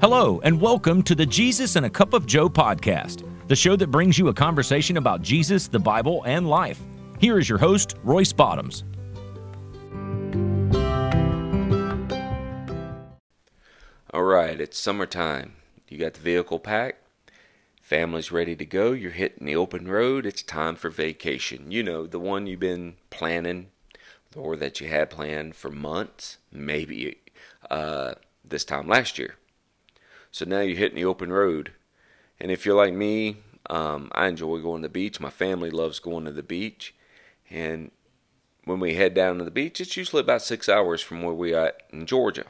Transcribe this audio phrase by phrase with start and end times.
[0.00, 3.88] Hello, and welcome to the Jesus and a Cup of Joe podcast, the show that
[3.88, 6.80] brings you a conversation about Jesus, the Bible, and life.
[7.18, 8.82] Here is your host, Royce Bottoms.
[14.14, 15.52] All right, it's summertime.
[15.90, 17.06] You got the vehicle packed,
[17.82, 21.70] family's ready to go, you're hitting the open road, it's time for vacation.
[21.70, 23.66] You know, the one you've been planning
[24.34, 27.18] or that you had planned for months, maybe
[27.70, 29.34] uh, this time last year.
[30.30, 31.72] So now you're hitting the open road.
[32.40, 33.38] And if you're like me,
[33.68, 35.20] um, I enjoy going to the beach.
[35.20, 36.94] My family loves going to the beach.
[37.50, 37.90] And
[38.64, 41.52] when we head down to the beach, it's usually about six hours from where we
[41.54, 42.44] are in Georgia.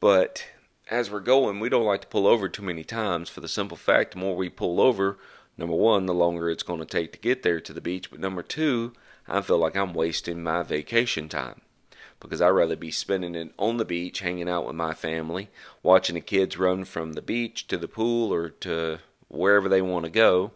[0.00, 0.46] But
[0.90, 3.76] as we're going, we don't like to pull over too many times for the simple
[3.76, 5.18] fact the more we pull over,
[5.56, 8.10] number one, the longer it's going to take to get there to the beach.
[8.10, 8.92] But number two,
[9.26, 11.62] I feel like I'm wasting my vacation time
[12.22, 15.50] because I'd rather be spending it on the beach, hanging out with my family,
[15.82, 20.04] watching the kids run from the beach to the pool or to wherever they want
[20.04, 20.52] to go,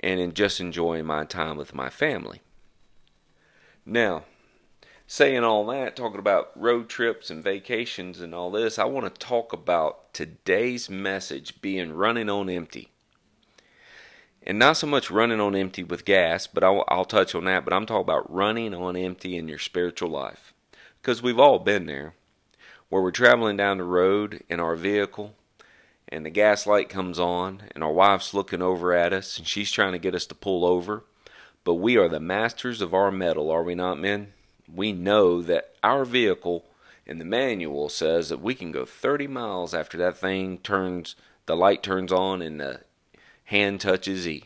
[0.00, 2.40] and just enjoying my time with my family.
[3.86, 4.24] Now,
[5.06, 9.26] saying all that, talking about road trips and vacations and all this, I want to
[9.26, 12.90] talk about today's message being running on empty.
[14.42, 17.64] And not so much running on empty with gas, but I'll, I'll touch on that.
[17.64, 20.53] But I'm talking about running on empty in your spiritual life
[21.04, 22.14] because we've all been there,
[22.88, 25.34] where we're traveling down the road in our vehicle
[26.08, 29.70] and the gas light comes on and our wife's looking over at us and she's
[29.70, 31.04] trying to get us to pull over.
[31.62, 34.32] But we are the masters of our metal, are we not, men?
[34.72, 36.64] We know that our vehicle
[37.04, 41.54] in the manual says that we can go 30 miles after that thing turns, the
[41.54, 42.80] light turns on and the
[43.44, 44.44] hand touches E.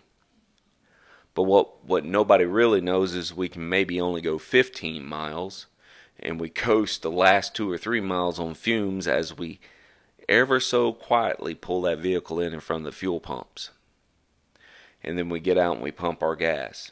[1.37, 5.67] But what, what nobody really knows is we can maybe only go 15 miles
[6.21, 9.61] and we coast the last two or three miles on fumes as we
[10.29, 13.71] ever so quietly pull that vehicle in in front of the fuel pumps.
[15.03, 16.91] And then we get out and we pump our gas.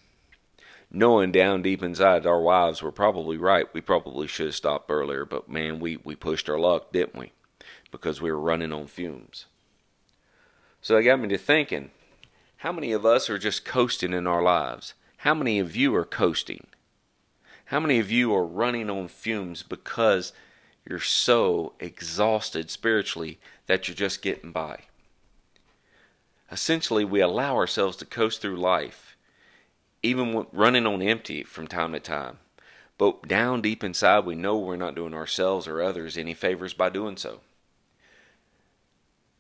[0.91, 3.67] Knowing down deep inside our wives were probably right.
[3.75, 7.33] We probably should have stopped earlier, but man, we, we pushed our luck, didn't we?
[7.91, 9.47] Because we were running on fumes.
[10.81, 11.91] So it got me to thinking
[12.59, 14.95] how many of us are just coasting in our lives?
[15.19, 16.69] How many of you are coasting?
[17.67, 20.33] How many of you are running on fumes because
[20.89, 24.83] you're so exhausted spiritually that you're just getting by?
[26.51, 29.17] Essentially, we allow ourselves to coast through life,
[30.01, 32.39] even running on empty from time to time.
[32.99, 36.89] But down deep inside, we know we're not doing ourselves or others any favors by
[36.89, 37.41] doing so.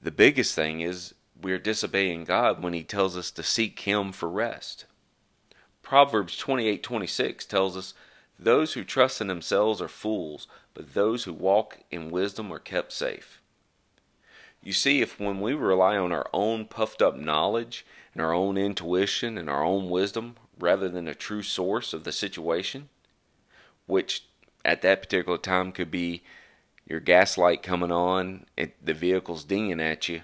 [0.02, 4.28] The biggest thing is we're disobeying God when He tells us to seek Him for
[4.28, 4.84] rest.
[5.80, 7.94] Proverbs 28:26 tells us
[8.38, 12.92] those who trust in themselves are fools, but those who walk in wisdom are kept
[12.92, 13.40] safe.
[14.62, 18.58] You see, if when we rely on our own puffed up knowledge and our own
[18.58, 22.88] intuition and our own wisdom rather than a true source of the situation,
[23.86, 24.24] which
[24.64, 26.22] at that particular time could be
[26.86, 30.22] your gas light coming on, and the vehicle's dinging at you,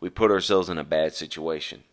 [0.00, 1.84] we put ourselves in a bad situation.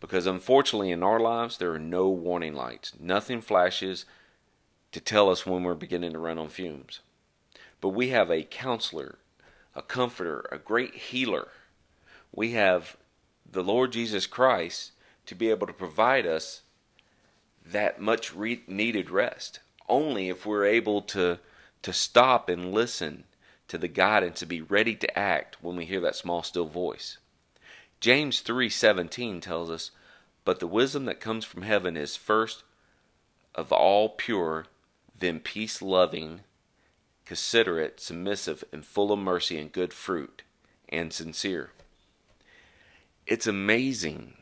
[0.00, 2.92] Because unfortunately, in our lives, there are no warning lights.
[2.98, 4.04] Nothing flashes,
[4.92, 7.00] to tell us when we're beginning to run on fumes.
[7.80, 9.18] But we have a counselor,
[9.74, 11.48] a comforter, a great healer.
[12.32, 12.96] We have
[13.50, 14.92] the Lord Jesus Christ
[15.26, 16.62] to be able to provide us
[17.64, 19.60] that much re- needed rest.
[19.88, 21.38] Only if we're able to
[21.82, 23.24] to stop and listen
[23.66, 27.18] to the guidance to be ready to act when we hear that small still voice.
[27.98, 29.90] James 3:17 tells us,
[30.44, 32.62] "But the wisdom that comes from heaven is first
[33.54, 34.66] of all pure,
[35.22, 36.40] then peace loving,
[37.24, 40.42] considerate, submissive, and full of mercy and good fruit,
[40.88, 41.70] and sincere.
[43.26, 44.34] It's amazing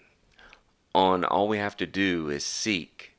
[0.95, 3.13] on all we have to do is seek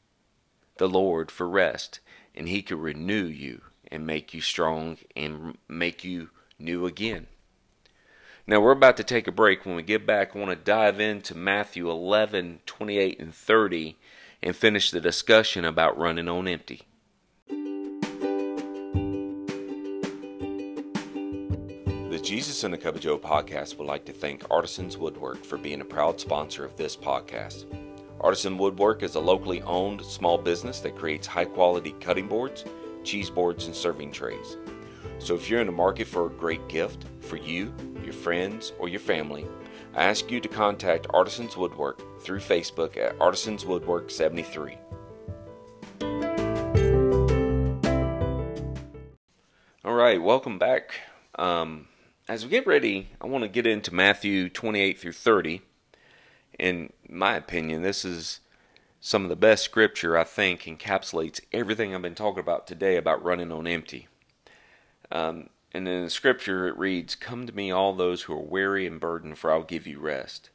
[0.78, 2.00] the Lord for rest,
[2.36, 7.28] and He can renew you and make you strong and make you new again.
[8.48, 9.66] Now we're about to take a break.
[9.66, 13.98] When we get back, I want to dive into Matthew 11, 28, and 30
[14.42, 16.82] and finish the discussion about running on empty.
[22.22, 25.82] Jesus and the Cup of Joe podcast would like to thank Artisans Woodwork for being
[25.82, 27.66] a proud sponsor of this podcast.
[28.20, 32.64] Artisan Woodwork is a locally owned small business that creates high quality cutting boards,
[33.04, 34.58] cheese boards, and serving trays.
[35.18, 37.74] So if you're in the market for a great gift for you,
[38.04, 39.48] your friends, or your family,
[39.96, 44.78] I ask you to contact Artisans Woodwork through Facebook at Artisans Woodwork 73.
[49.84, 50.94] All right, welcome back.
[51.36, 51.88] Um,
[52.32, 55.64] as we get ready, I want to get into Matthew 28 through 30.
[56.58, 58.40] In my opinion, this is
[59.02, 63.22] some of the best scripture I think encapsulates everything I've been talking about today about
[63.22, 64.08] running on empty.
[65.12, 68.88] Um, and in the scripture it reads, Come to me, all those who are weary
[68.88, 70.52] and burdened, for I'll give you rest.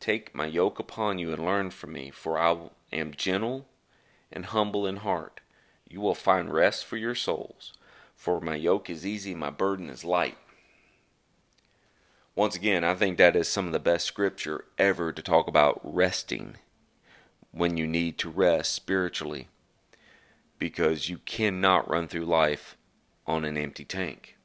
[0.00, 2.56] Take my yoke upon you and learn from me, for I
[2.94, 3.66] am gentle
[4.32, 5.42] and humble in heart.
[5.86, 7.74] You will find rest for your souls,
[8.16, 10.38] for my yoke is easy, my burden is light.
[12.36, 15.80] Once again, I think that is some of the best scripture ever to talk about
[15.84, 16.56] resting
[17.52, 19.46] when you need to rest spiritually
[20.58, 22.76] because you cannot run through life
[23.24, 24.36] on an empty tank.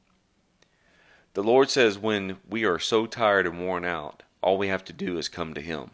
[1.34, 4.92] The Lord says when we are so tired and worn out, all we have to
[4.92, 5.90] do is come to Him.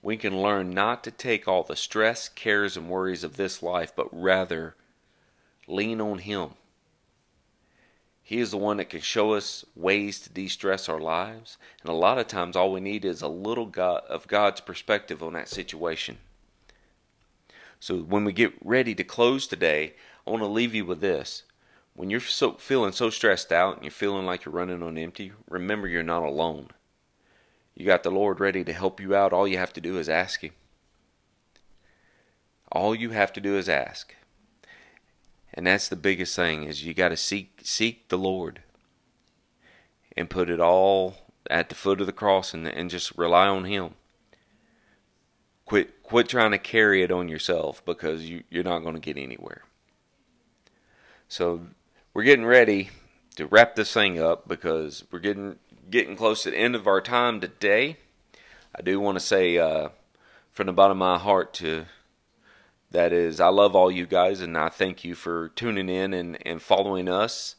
[0.00, 3.92] We can learn not to take all the stress, cares, and worries of this life,
[3.94, 4.74] but rather
[5.68, 6.54] lean on Him.
[8.22, 11.58] He is the one that can show us ways to de stress our lives.
[11.80, 15.22] And a lot of times, all we need is a little God, of God's perspective
[15.22, 16.18] on that situation.
[17.80, 19.94] So, when we get ready to close today,
[20.26, 21.42] I want to leave you with this.
[21.94, 25.32] When you're so, feeling so stressed out and you're feeling like you're running on empty,
[25.48, 26.68] remember you're not alone.
[27.74, 29.32] You got the Lord ready to help you out.
[29.32, 30.52] All you have to do is ask Him.
[32.70, 34.14] All you have to do is ask.
[35.54, 38.62] And that's the biggest thing is you got to seek seek the Lord
[40.16, 41.16] and put it all
[41.50, 43.94] at the foot of the cross and and just rely on him.
[45.66, 49.18] Quit quit trying to carry it on yourself because you you're not going to get
[49.18, 49.62] anywhere.
[51.28, 51.66] So
[52.14, 52.90] we're getting ready
[53.36, 55.58] to wrap this thing up because we're getting
[55.90, 57.98] getting close to the end of our time today.
[58.74, 59.90] I do want to say uh,
[60.50, 61.86] from the bottom of my heart to
[62.92, 66.38] that is I love all you guys and I thank you for tuning in and,
[66.46, 67.56] and following us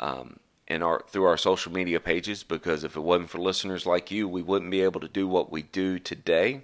[0.00, 0.38] um,
[0.68, 4.28] in our through our social media pages because if it wasn't for listeners like you,
[4.28, 6.62] we wouldn't be able to do what we do today.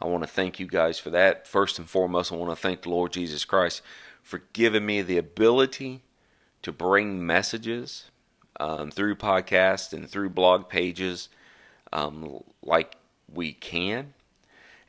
[0.00, 1.46] I want to thank you guys for that.
[1.46, 3.82] First and foremost, I want to thank the Lord Jesus Christ
[4.22, 6.02] for giving me the ability
[6.62, 8.10] to bring messages
[8.58, 11.28] um, through podcasts and through blog pages
[11.92, 12.96] um, like
[13.32, 14.14] we can.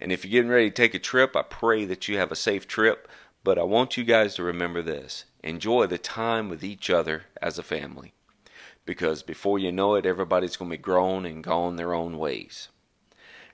[0.01, 2.35] And if you're getting ready to take a trip, I pray that you have a
[2.35, 3.07] safe trip.
[3.43, 7.57] But I want you guys to remember this enjoy the time with each other as
[7.59, 8.13] a family.
[8.83, 12.69] Because before you know it, everybody's going to be grown and gone their own ways.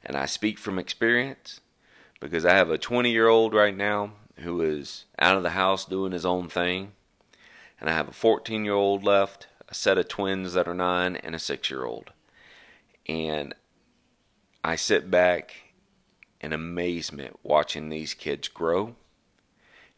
[0.03, 1.59] And I speak from experience
[2.21, 5.83] because I have a 20 year old right now who is out of the house
[5.83, 6.93] doing his own thing.
[7.79, 11.17] And I have a 14 year old left, a set of twins that are nine,
[11.17, 12.11] and a six year old.
[13.07, 13.53] And
[14.63, 15.66] I sit back
[16.41, 18.95] in amazement watching these kids grow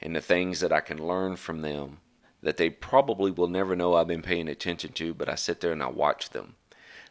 [0.01, 1.97] and the things that I can learn from them
[2.41, 5.73] that they probably will never know I've been paying attention to, but I sit there
[5.73, 6.55] and I watch them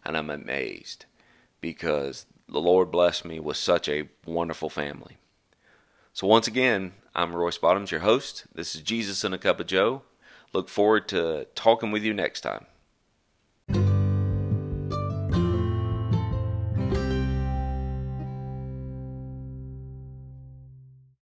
[0.05, 1.05] and I'm amazed
[1.61, 5.19] because the Lord blessed me with such a wonderful family.
[6.15, 8.45] So, once again, I'm Royce Bottoms, your host.
[8.55, 10.03] This is Jesus in a Cup of Joe.
[10.53, 12.67] Look forward to talking with you next time.